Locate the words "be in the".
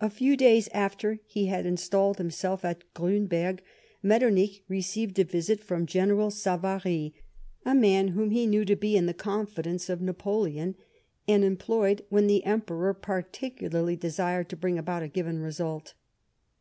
8.74-9.14